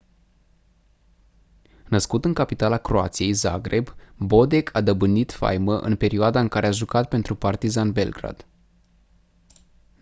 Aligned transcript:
născut 1.89 2.25
în 2.25 2.33
capitala 2.33 2.77
croației 2.77 3.31
zagreb 3.33 3.87
bodek 4.17 4.69
a 4.75 4.81
dobândit 4.81 5.31
faimă 5.31 5.79
în 5.79 5.95
perioada 5.95 6.39
în 6.39 6.47
care 6.47 6.67
a 6.67 6.71
jucat 6.71 7.07
pentru 7.07 7.35
partizan 7.35 7.91
belgrad 7.91 8.45